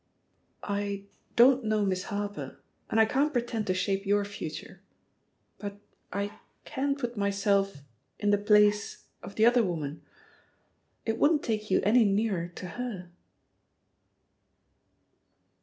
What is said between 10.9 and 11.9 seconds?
^it wouldn't take you